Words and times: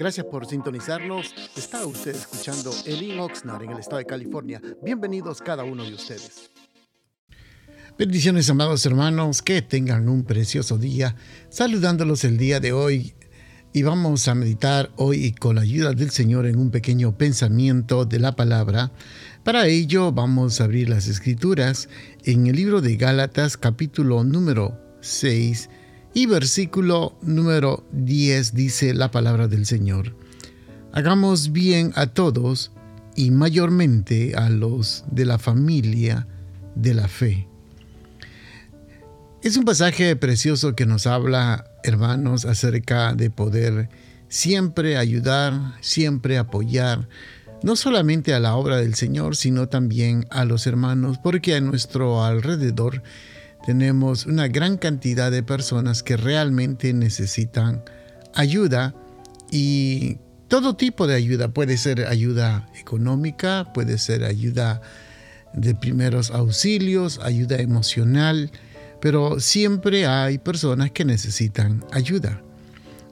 Gracias 0.00 0.24
por 0.24 0.46
sintonizarnos. 0.46 1.34
Está 1.54 1.84
usted 1.84 2.16
escuchando 2.16 2.72
Elin 2.86 3.20
Oxnard 3.20 3.64
en 3.64 3.72
el 3.72 3.80
estado 3.80 3.98
de 3.98 4.06
California. 4.06 4.58
Bienvenidos 4.82 5.42
cada 5.42 5.62
uno 5.62 5.84
de 5.84 5.92
ustedes. 5.92 6.50
Bendiciones, 7.98 8.48
amados 8.48 8.86
hermanos, 8.86 9.42
que 9.42 9.60
tengan 9.60 10.08
un 10.08 10.24
precioso 10.24 10.78
día. 10.78 11.16
Saludándolos 11.50 12.24
el 12.24 12.38
día 12.38 12.60
de 12.60 12.72
hoy 12.72 13.12
y 13.74 13.82
vamos 13.82 14.26
a 14.26 14.34
meditar 14.34 14.90
hoy 14.96 15.32
con 15.32 15.56
la 15.56 15.60
ayuda 15.60 15.92
del 15.92 16.08
Señor 16.08 16.46
en 16.46 16.56
un 16.56 16.70
pequeño 16.70 17.18
pensamiento 17.18 18.06
de 18.06 18.20
la 18.20 18.34
palabra. 18.34 18.92
Para 19.44 19.66
ello 19.66 20.12
vamos 20.12 20.62
a 20.62 20.64
abrir 20.64 20.88
las 20.88 21.08
escrituras 21.08 21.90
en 22.24 22.46
el 22.46 22.56
libro 22.56 22.80
de 22.80 22.96
Gálatas 22.96 23.58
capítulo 23.58 24.24
número 24.24 24.80
6 25.02 25.68
y 26.12 26.26
versículo 26.26 27.16
número 27.22 27.84
10 27.92 28.54
dice 28.54 28.94
la 28.94 29.10
palabra 29.10 29.48
del 29.48 29.66
Señor. 29.66 30.14
Hagamos 30.92 31.52
bien 31.52 31.92
a 31.94 32.06
todos 32.06 32.72
y 33.14 33.30
mayormente 33.30 34.34
a 34.36 34.48
los 34.48 35.04
de 35.10 35.24
la 35.24 35.38
familia 35.38 36.26
de 36.74 36.94
la 36.94 37.08
fe. 37.08 37.46
Es 39.42 39.56
un 39.56 39.64
pasaje 39.64 40.16
precioso 40.16 40.74
que 40.74 40.84
nos 40.84 41.06
habla, 41.06 41.70
hermanos, 41.82 42.44
acerca 42.44 43.14
de 43.14 43.30
poder 43.30 43.88
siempre 44.28 44.96
ayudar, 44.96 45.74
siempre 45.80 46.38
apoyar, 46.38 47.08
no 47.62 47.76
solamente 47.76 48.34
a 48.34 48.40
la 48.40 48.54
obra 48.54 48.76
del 48.76 48.94
Señor, 48.94 49.36
sino 49.36 49.68
también 49.68 50.26
a 50.30 50.44
los 50.44 50.66
hermanos, 50.66 51.18
porque 51.22 51.54
a 51.54 51.60
nuestro 51.60 52.24
alrededor 52.24 53.02
tenemos 53.64 54.26
una 54.26 54.48
gran 54.48 54.76
cantidad 54.76 55.30
de 55.30 55.42
personas 55.42 56.02
que 56.02 56.16
realmente 56.16 56.92
necesitan 56.92 57.82
ayuda 58.34 58.94
y 59.50 60.18
todo 60.48 60.76
tipo 60.76 61.06
de 61.06 61.14
ayuda. 61.14 61.48
Puede 61.48 61.76
ser 61.76 62.06
ayuda 62.06 62.68
económica, 62.78 63.70
puede 63.72 63.98
ser 63.98 64.24
ayuda 64.24 64.80
de 65.52 65.74
primeros 65.74 66.30
auxilios, 66.30 67.20
ayuda 67.22 67.58
emocional, 67.58 68.50
pero 69.00 69.40
siempre 69.40 70.06
hay 70.06 70.38
personas 70.38 70.90
que 70.90 71.04
necesitan 71.04 71.84
ayuda. 71.92 72.42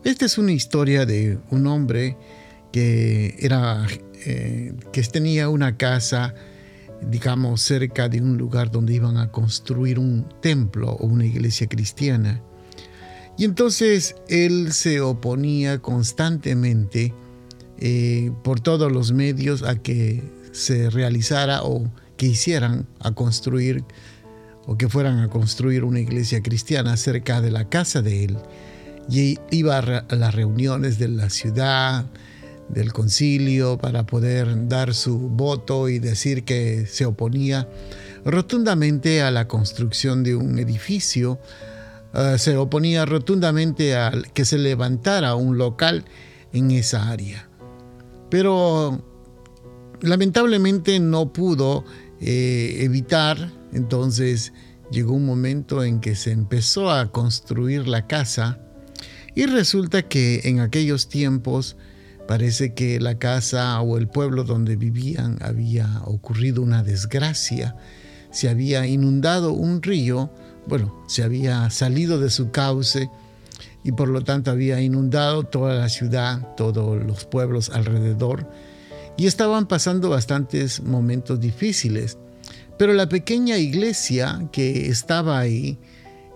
Esta 0.05 0.27
es 0.27 0.39
una 0.39 0.53
historia 0.53 1.07
de 1.07 1.39
un 1.51 1.67
hombre 1.67 2.17
que 2.73 3.37
era 3.41 3.87
eh, 4.25 4.75
que 4.93 5.03
tenía 5.03 5.49
una 5.49 5.77
casa 5.77 6.35
digamos, 7.03 7.61
cerca 7.61 8.09
de 8.09 8.21
un 8.21 8.37
lugar 8.37 8.71
donde 8.71 8.95
iban 8.95 9.17
a 9.17 9.31
construir 9.31 9.99
un 9.99 10.27
templo 10.41 10.93
o 10.93 11.07
una 11.07 11.27
iglesia 11.27 11.67
cristiana. 11.67 12.41
Y 13.37 13.45
entonces 13.45 14.17
él 14.29 14.73
se 14.73 15.01
oponía 15.01 15.79
constantemente 15.79 17.15
eh, 17.79 18.33
por 18.43 18.61
todos 18.61 18.91
los 18.91 19.13
medios 19.13 19.63
a 19.63 19.77
que 19.77 20.23
se 20.53 20.91
realizara 20.91 21.63
o 21.63 21.91
que 22.17 22.27
hicieran 22.27 22.89
a 22.99 23.13
construir 23.13 23.85
o 24.67 24.77
que 24.77 24.89
fueran 24.89 25.21
a 25.21 25.29
construir 25.29 25.85
una 25.85 26.01
iglesia 26.01 26.43
cristiana 26.43 26.97
cerca 26.97 27.41
de 27.41 27.51
la 27.51 27.69
casa 27.69 28.03
de 28.03 28.25
él. 28.25 28.37
Y 29.09 29.39
iba 29.51 29.79
a 29.79 30.15
las 30.15 30.35
reuniones 30.35 30.99
de 30.99 31.09
la 31.09 31.31
ciudad, 31.31 32.05
del 32.69 32.93
concilio 32.93 33.79
para 33.79 34.07
poder 34.07 34.69
dar 34.69 34.95
su 34.95 35.19
voto 35.19 35.89
y 35.89 35.99
decir 35.99 36.45
que 36.45 36.87
se 36.87 37.07
oponía 37.07 37.69
rotundamente 38.25 39.23
a 39.23 39.31
la 39.31 39.49
construcción 39.49 40.23
de 40.23 40.37
un 40.37 40.59
edificio, 40.59 41.39
eh, 42.15 42.37
se 42.39 42.57
oponía 42.57 43.07
rotundamente 43.07 43.97
a 43.97 44.13
que 44.35 44.45
se 44.45 44.59
levantara 44.59 45.35
un 45.35 45.59
local 45.59 46.05
en 46.53 46.71
esa 46.71 47.11
área. 47.11 47.49
Pero 48.31 49.03
lamentablemente 50.01 51.01
no 51.01 51.33
pudo 51.33 51.85
eh, 52.21 52.79
evitar, 52.81 53.53
entonces 53.73 54.53
llegó 54.91 55.13
un 55.15 55.27
momento 55.27 55.85
en 55.85 56.01
que 56.01 56.15
se 56.15 56.33
empezó 56.33 56.91
a 56.91 57.11
construir 57.13 57.87
la 57.89 58.07
casa 58.07 58.61
y 59.35 59.47
resulta 59.47 60.03
que 60.03 60.43
en 60.45 60.61
aquellos 60.61 61.09
tiempos 61.09 61.77
Parece 62.29 62.75
que 62.75 63.01
la 63.01 63.19
casa 63.19 63.81
o 63.81 63.97
el 63.97 64.07
pueblo 64.07 64.45
donde 64.45 64.77
vivían 64.77 65.39
había 65.41 66.03
ocurrido 66.05 66.61
una 66.61 66.83
desgracia. 66.83 67.75
Se 68.31 68.51
había 68.51 68.87
inundado 68.87 69.53
un 69.53 69.83
río, 69.83 70.31
bueno, 70.67 70.95
se 71.09 71.23
había 71.23 71.71
salido 71.71 72.21
de 72.21 72.29
su 72.29 72.51
cauce 72.51 73.09
y 73.83 73.93
por 73.93 74.09
lo 74.09 74.21
tanto 74.25 74.51
había 74.51 74.79
inundado 74.83 75.45
toda 75.45 75.75
la 75.75 75.89
ciudad, 75.89 76.55
todos 76.55 77.03
los 77.03 77.25
pueblos 77.25 77.71
alrededor 77.71 78.47
y 79.17 79.27
estaban 79.27 79.67
pasando 79.67 80.11
bastantes 80.11 80.83
momentos 80.83 81.41
difíciles. 81.41 82.19
Pero 82.79 82.93
la 82.93 83.09
pequeña 83.09 83.57
iglesia 83.57 84.51
que 84.53 84.91
estaba 84.91 85.39
ahí, 85.39 85.79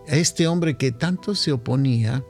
este 0.06 0.46
hombre 0.46 0.78
que 0.78 0.90
tanto 0.90 1.34
se 1.34 1.52
oponía, 1.52 2.24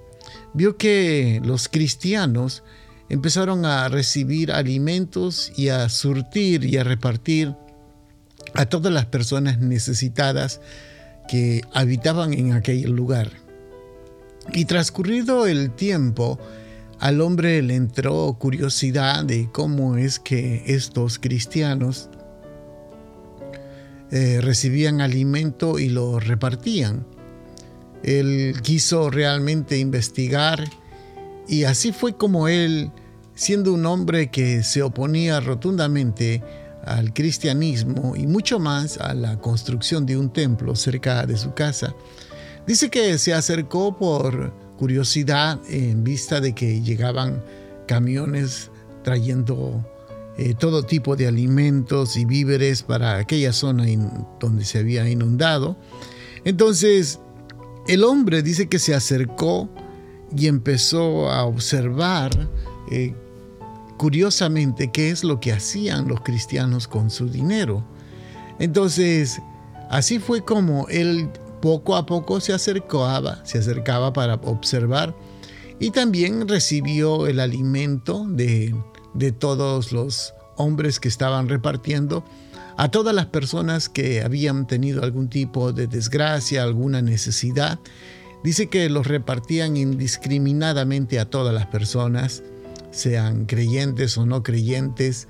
vio 0.53 0.77
que 0.77 1.41
los 1.45 1.69
cristianos 1.69 2.65
empezaron 3.13 3.67
a 3.67 3.91
recibir 3.91 4.51
alimentos 4.51 5.53
y 5.55 5.69
a 5.69 5.91
surtir 5.91 6.65
y 6.65 6.79
a 6.79 6.83
repartir 6.83 7.55
a 8.55 8.65
todas 8.65 8.91
las 8.91 9.05
personas 9.05 9.59
necesitadas 9.59 10.63
que 11.29 11.61
habitaban 11.75 12.33
en 12.33 12.55
aquel 12.55 12.91
lugar. 12.91 13.31
Y 14.55 14.65
transcurrido 14.65 15.47
el 15.47 15.73
tiempo, 15.73 16.39
al 17.01 17.21
hombre 17.21 17.61
le 17.61 17.75
entró 17.75 18.35
curiosidad 18.41 19.27
de 19.27 19.51
cómo 19.53 19.99
es 19.99 20.19
que 20.19 20.63
estos 20.65 21.19
cristianos 21.19 22.09
eh, 24.11 24.41
recibían 24.41 25.03
alimento 25.03 25.79
y 25.79 25.91
lo 25.91 26.19
repartían. 26.19 27.07
Él 28.03 28.55
quiso 28.63 29.11
realmente 29.11 29.79
investigar 29.79 30.65
y 31.47 31.65
así 31.65 31.93
fue 31.93 32.17
como 32.17 32.49
él 32.49 32.91
siendo 33.35 33.73
un 33.73 33.87
hombre 33.87 34.31
que 34.31 34.63
se 34.63 34.83
oponía 34.83 35.41
rotundamente 35.41 36.43
al 36.85 37.13
cristianismo 37.13 38.15
y 38.17 38.27
mucho 38.27 38.59
más 38.59 38.99
a 38.99 39.15
la 39.15 39.39
construcción 39.39 40.05
de 40.07 40.17
un 40.17 40.33
templo 40.33 40.75
cerca 40.75 41.27
de 41.27 41.37
su 41.37 41.55
casa. 41.55 41.95
Dice 42.67 42.91
que 42.91 43.19
se 43.19 43.35
acercó 43.35 43.97
por 43.97 44.53
curiosidad 44.79 45.61
en 45.69 46.05
vista 46.05 46.41
de 46.41 46.55
que 46.55 46.81
llegaban 46.81 47.43
camiones 47.87 48.71
trayendo 49.03 49.85
eh, 50.39 50.55
todo 50.59 50.85
tipo 50.85 51.15
de 51.15 51.27
alimentos 51.27 52.17
y 52.17 52.25
víveres 52.25 52.83
para 52.83 53.19
aquella 53.19 53.53
zona 53.53 53.85
donde 54.41 54.65
se 54.65 54.79
había 54.79 55.09
inundado. 55.09 55.77
Entonces, 56.45 57.21
el 57.87 58.05
hombre 58.05 58.43
dice 58.43 58.69
que 58.69 58.79
se 58.79 58.95
acercó 58.95 59.69
y 60.37 60.47
empezó 60.47 61.31
a 61.31 61.45
observar 61.45 62.31
eh, 62.91 63.15
curiosamente 63.97 64.91
qué 64.91 65.11
es 65.11 65.25
lo 65.25 65.41
que 65.41 65.53
hacían 65.53 66.09
los 66.09 66.21
cristianos 66.23 66.89
con 66.89 67.11
su 67.11 67.29
dinero. 67.29 67.85
Entonces, 68.59 69.41
así 69.91 70.19
fue 70.19 70.45
como 70.45 70.89
él 70.89 71.31
poco 71.61 71.97
a 71.97 72.05
poco 72.05 72.41
se 72.41 72.53
acercaba, 72.53 73.45
se 73.45 73.59
acercaba 73.59 74.13
para 74.13 74.35
observar 74.35 75.15
y 75.79 75.91
también 75.91 76.49
recibió 76.49 77.27
el 77.27 77.39
alimento 77.41 78.27
de, 78.29 78.75
de 79.15 79.33
todos 79.33 79.93
los 79.93 80.35
hombres 80.57 80.99
que 80.99 81.09
estaban 81.09 81.49
repartiendo 81.49 82.25
a 82.77 82.91
todas 82.91 83.15
las 83.15 83.27
personas 83.27 83.89
que 83.89 84.23
habían 84.23 84.67
tenido 84.67 85.03
algún 85.05 85.29
tipo 85.29 85.73
de 85.73 85.87
desgracia, 85.87 86.63
alguna 86.63 87.03
necesidad. 87.03 87.79
Dice 88.43 88.69
que 88.69 88.89
los 88.91 89.07
repartían 89.07 89.77
indiscriminadamente 89.77 91.21
a 91.21 91.31
todas 91.31 91.55
las 91.55 91.67
personas 91.67 92.43
sean 92.93 93.47
creyentes 93.47 94.17
o 94.17 94.27
no 94.27 94.43
creyentes, 94.43 95.27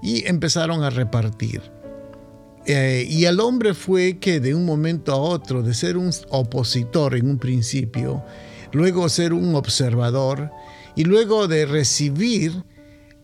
y 0.00 0.26
empezaron 0.28 0.84
a 0.84 0.90
repartir. 0.90 1.62
Eh, 2.66 3.06
y 3.08 3.24
el 3.24 3.40
hombre 3.40 3.74
fue 3.74 4.18
que 4.18 4.40
de 4.40 4.54
un 4.54 4.64
momento 4.64 5.12
a 5.12 5.16
otro, 5.16 5.62
de 5.62 5.74
ser 5.74 5.96
un 5.96 6.10
opositor 6.28 7.16
en 7.16 7.28
un 7.28 7.38
principio, 7.38 8.22
luego 8.72 9.08
ser 9.08 9.32
un 9.32 9.54
observador, 9.54 10.52
y 10.94 11.04
luego 11.04 11.48
de 11.48 11.64
recibir, 11.64 12.62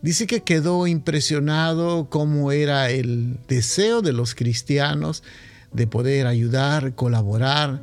dice 0.01 0.27
que 0.27 0.43
quedó 0.43 0.87
impresionado 0.87 2.09
cómo 2.09 2.51
era 2.51 2.89
el 2.89 3.37
deseo 3.47 4.01
de 4.01 4.13
los 4.13 4.33
cristianos 4.35 5.23
de 5.71 5.87
poder 5.87 6.25
ayudar, 6.25 6.95
colaborar, 6.95 7.81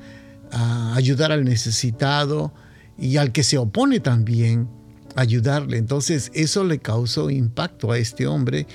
ayudar 0.50 1.32
al 1.32 1.44
necesitado 1.44 2.52
y 2.98 3.16
al 3.18 3.32
que 3.32 3.42
se 3.42 3.58
opone 3.58 4.00
también 4.00 4.68
ayudarle. 5.16 5.78
Entonces 5.78 6.30
eso 6.34 6.64
le 6.64 6.78
causó 6.78 7.30
impacto 7.30 7.92
a 7.92 7.98
este 7.98 8.26
hombre 8.26 8.66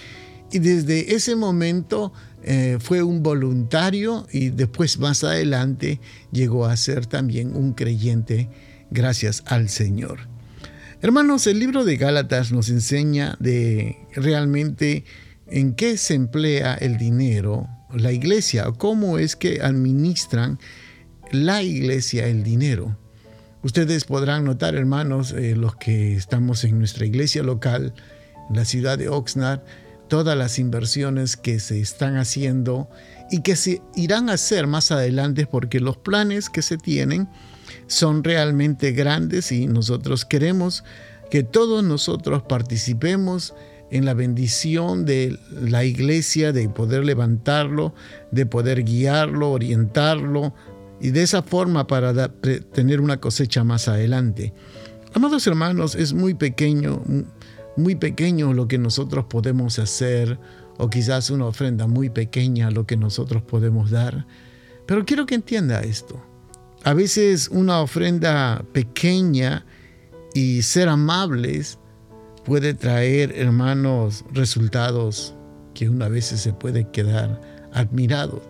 y 0.51 0.59
desde 0.59 1.15
ese 1.15 1.35
momento 1.35 2.13
eh, 2.43 2.77
fue 2.79 3.03
un 3.03 3.21
voluntario 3.23 4.25
y 4.31 4.49
después 4.49 4.99
más 4.99 5.23
adelante 5.23 5.99
llegó 6.31 6.65
a 6.65 6.77
ser 6.77 7.05
también 7.05 7.55
un 7.55 7.73
creyente 7.73 8.49
gracias 8.89 9.43
al 9.47 9.69
Señor. 9.69 10.19
Hermanos, 11.01 11.45
el 11.47 11.59
libro 11.59 11.83
de 11.83 11.97
Gálatas 11.97 12.51
nos 12.51 12.69
enseña 12.69 13.35
de 13.39 13.97
realmente 14.15 15.03
en 15.47 15.73
qué 15.73 15.97
se 15.97 16.15
emplea 16.15 16.73
el 16.75 16.97
dinero, 16.97 17.67
la 17.93 18.11
iglesia, 18.11 18.71
cómo 18.77 19.19
es 19.19 19.35
que 19.35 19.61
administran 19.61 20.59
la 21.31 21.61
iglesia 21.61 22.27
el 22.27 22.43
dinero. 22.43 22.97
Ustedes 23.63 24.05
podrán 24.05 24.45
notar, 24.45 24.75
hermanos, 24.75 25.31
eh, 25.31 25.55
los 25.55 25.75
que 25.75 26.15
estamos 26.15 26.63
en 26.63 26.77
nuestra 26.77 27.05
iglesia 27.05 27.43
local, 27.43 27.93
en 28.49 28.55
la 28.55 28.65
ciudad 28.65 28.97
de 28.97 29.09
Oxnard, 29.09 29.61
todas 30.07 30.37
las 30.37 30.59
inversiones 30.59 31.35
que 31.37 31.59
se 31.59 31.81
están 31.81 32.17
haciendo 32.17 32.89
y 33.29 33.41
que 33.41 33.55
se 33.55 33.81
irán 33.95 34.29
a 34.29 34.33
hacer 34.33 34.67
más 34.67 34.91
adelante 34.91 35.47
porque 35.47 35.79
los 35.79 35.97
planes 35.97 36.49
que 36.49 36.61
se 36.61 36.77
tienen 36.77 37.27
son 37.87 38.23
realmente 38.23 38.91
grandes 38.91 39.51
y 39.51 39.67
nosotros 39.67 40.23
queremos 40.23 40.83
que 41.29 41.43
todos 41.43 41.83
nosotros 41.83 42.43
participemos 42.43 43.53
en 43.89 44.05
la 44.05 44.13
bendición 44.13 45.05
de 45.05 45.37
la 45.51 45.83
iglesia, 45.83 46.51
de 46.51 46.67
poder 46.69 47.05
levantarlo, 47.05 47.93
de 48.31 48.45
poder 48.45 48.83
guiarlo, 48.83 49.51
orientarlo, 49.51 50.53
y 50.99 51.11
de 51.11 51.23
esa 51.23 51.41
forma 51.41 51.87
para 51.87 52.29
tener 52.73 53.01
una 53.01 53.19
cosecha 53.19 53.63
más 53.63 53.87
adelante. 53.87 54.53
Amados 55.13 55.47
hermanos, 55.47 55.95
es 55.95 56.13
muy 56.13 56.33
pequeño, 56.33 57.01
muy 57.75 57.95
pequeño 57.95 58.53
lo 58.53 58.67
que 58.67 58.77
nosotros 58.77 59.25
podemos 59.25 59.79
hacer, 59.79 60.39
o 60.77 60.89
quizás 60.89 61.29
una 61.29 61.45
ofrenda 61.45 61.87
muy 61.87 62.09
pequeña 62.09 62.71
lo 62.71 62.85
que 62.85 62.97
nosotros 62.97 63.41
podemos 63.43 63.89
dar. 63.89 64.27
Pero 64.85 65.05
quiero 65.05 65.25
que 65.25 65.35
entienda 65.35 65.81
esto. 65.81 66.21
A 66.83 66.93
veces 66.93 67.49
una 67.49 67.81
ofrenda 67.81 68.63
pequeña 68.73 69.65
y 70.33 70.61
ser 70.61 70.87
amables 70.87 71.79
puede 72.45 72.73
traer, 72.73 73.33
hermanos, 73.35 74.23
resultados 74.31 75.33
que 75.73 75.89
una 75.89 76.07
vez 76.07 76.25
se 76.25 76.53
puede 76.53 76.89
quedar 76.91 77.41
admirado. 77.73 78.41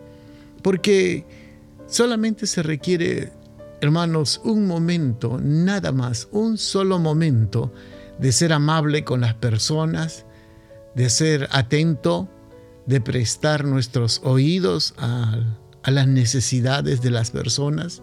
Porque 0.62 1.26
solamente 1.88 2.46
se 2.48 2.64
requiere, 2.64 3.32
hermanos, 3.82 4.42
un 4.44 4.68
momento, 4.68 5.40
nada 5.42 5.92
más, 5.92 6.28
un 6.32 6.58
solo 6.58 7.00
momento 7.00 7.74
de 8.20 8.32
ser 8.32 8.54
amable 8.54 9.04
con 9.04 9.22
las 9.22 9.34
personas, 9.36 10.26
de 10.96 11.10
ser 11.10 11.48
atento, 11.52 12.30
de 12.86 13.02
prestar 13.02 13.66
nuestros 13.66 14.22
oídos 14.24 14.94
a, 14.98 15.40
las 15.84 16.08
necesidades 16.08 17.02
de 17.02 17.12
las 17.12 17.32
personas, 17.32 18.02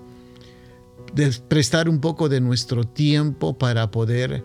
de 1.13 1.31
prestar 1.49 1.91
un 1.91 2.01
poco 2.01 2.31
de 2.31 2.41
nuestro 2.41 2.85
tiempo 2.85 3.59
para 3.59 3.91
poder 3.91 4.43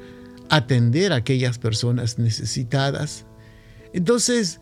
atender 0.50 1.14
a 1.14 1.18
aquellas 1.18 1.58
personas 1.58 2.20
necesitadas. 2.20 3.26
Entonces, 3.94 4.60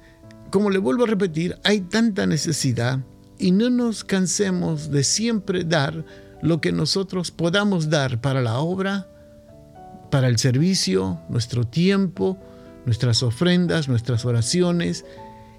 como 0.51 0.69
le 0.69 0.77
vuelvo 0.77 1.05
a 1.05 1.07
repetir, 1.07 1.57
hay 1.63 1.81
tanta 1.81 2.27
necesidad 2.27 2.99
y 3.39 3.51
no 3.51 3.69
nos 3.69 4.03
cansemos 4.03 4.91
de 4.91 5.03
siempre 5.03 5.63
dar 5.63 6.05
lo 6.41 6.61
que 6.61 6.71
nosotros 6.71 7.31
podamos 7.31 7.89
dar 7.89 8.21
para 8.21 8.41
la 8.41 8.59
obra, 8.59 9.07
para 10.11 10.27
el 10.27 10.37
servicio, 10.37 11.19
nuestro 11.29 11.65
tiempo, 11.65 12.37
nuestras 12.85 13.23
ofrendas, 13.23 13.87
nuestras 13.87 14.25
oraciones, 14.25 15.05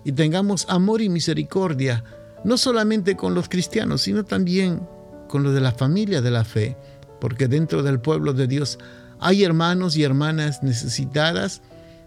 y 0.05 0.13
tengamos 0.13 0.67
amor 0.69 1.03
y 1.03 1.09
misericordia, 1.09 2.05
no 2.45 2.57
solamente 2.57 3.17
con 3.17 3.35
los 3.35 3.49
cristianos, 3.49 4.03
sino 4.03 4.25
también 4.25 4.87
con 5.29 5.43
los 5.43 5.55
de 5.55 5.61
la 5.61 5.73
familia 5.73 6.23
de 6.23 6.31
la 6.31 6.45
fe, 6.45 6.77
porque 7.21 7.49
dentro 7.49 7.83
del 7.83 8.01
pueblo 8.01 8.33
de 8.33 8.47
Dios 8.47 8.79
hay 9.21 9.45
hermanos 9.45 9.97
y 9.97 10.05
hermanas 10.05 10.63
necesitadas 10.63 11.63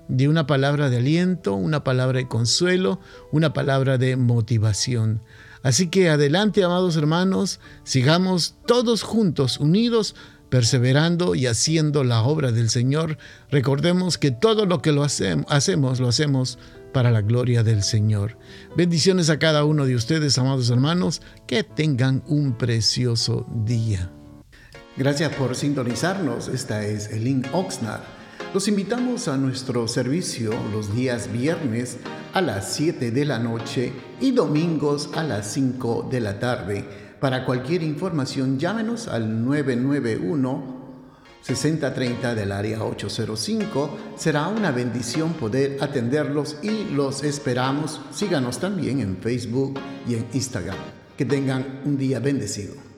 de 0.08 0.28
una 0.28 0.48
palabra 0.48 0.90
de 0.90 0.98
aliento, 0.98 1.54
una 1.54 1.84
palabra 1.84 2.20
de 2.20 2.28
consuelo, 2.28 3.00
una 3.32 3.54
palabra 3.54 3.98
de 3.98 4.16
motivación. 4.16 5.22
Así 5.64 5.88
que 5.90 6.10
adelante, 6.10 6.64
amados 6.64 6.96
hermanos, 6.96 7.60
sigamos 7.84 8.56
todos 8.66 9.04
juntos, 9.04 9.60
unidos, 9.60 10.16
perseverando 10.50 11.34
y 11.34 11.48
haciendo 11.48 12.04
la 12.04 12.24
obra 12.24 12.52
del 12.52 12.70
Señor. 12.70 13.18
Recordemos 13.50 14.18
que 14.18 14.32
todo 14.32 14.66
lo 14.66 14.82
que 14.82 14.92
lo 14.92 15.04
hacemos, 15.04 16.00
lo 16.00 16.08
hacemos 16.08 16.60
para 16.92 17.10
la 17.10 17.22
gloria 17.22 17.64
del 17.64 17.84
Señor. 17.84 18.38
Bendiciones 18.76 19.30
a 19.30 19.40
cada 19.40 19.64
uno 19.64 19.86
de 19.86 19.96
ustedes, 19.96 20.38
amados 20.38 20.70
hermanos, 20.70 21.22
que 21.48 21.64
tengan 21.64 22.22
un 22.28 22.58
precioso 22.58 23.46
día. 23.66 24.12
Gracias 24.98 25.34
por 25.36 25.56
sintonizarnos. 25.56 26.50
Esta 26.50 26.86
es 26.86 27.10
Elin 27.12 27.46
Oxnard. 27.54 28.02
Los 28.54 28.68
invitamos 28.68 29.30
a 29.30 29.38
nuestro 29.38 29.88
servicio 29.88 30.52
los 30.74 30.94
días 30.94 31.32
viernes 31.32 31.98
a 32.34 32.42
las 32.42 32.74
7 32.74 33.12
de 33.12 33.26
la 33.26 33.40
noche 33.40 33.92
y 34.20 34.32
domingos 34.32 35.10
a 35.16 35.24
las 35.24 35.52
5 35.54 36.08
de 36.10 36.20
la 36.20 36.40
tarde. 36.40 36.86
Para 37.20 37.46
cualquier 37.46 37.84
información 37.84 38.58
llámenos 38.58 39.08
al 39.08 39.46
991 39.46 40.82
6030 41.42 42.36
del 42.36 42.52
área 42.52 42.84
805. 42.84 43.98
Será 44.16 44.48
una 44.48 44.72
bendición 44.72 45.34
poder 45.34 45.78
atenderlos 45.82 46.58
y 46.62 46.86
los 46.94 47.24
esperamos. 47.24 48.02
Síganos 48.12 48.60
también 48.60 49.00
en 49.00 49.18
Facebook 49.18 49.80
y 50.08 50.16
en 50.16 50.28
Instagram. 50.34 50.78
Que 51.18 51.26
tengan 51.26 51.82
un 51.86 51.98
día 51.98 52.20
bendecido. 52.20 52.91